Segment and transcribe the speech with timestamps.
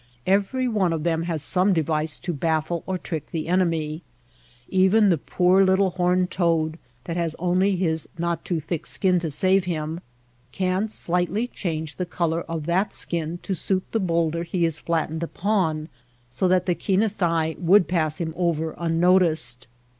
[0.25, 4.01] Every one of them has some device to baffle or trick the enemy.
[4.67, 9.29] Even the poor little horned toad, that has only his not too thick skin to
[9.29, 9.99] save him,
[10.51, 15.21] can slightly change the color of that skin to suit the bowlder he is flattened
[15.21, 15.87] upon
[16.31, 19.67] so that the keenest eye would pass him over unnoticed.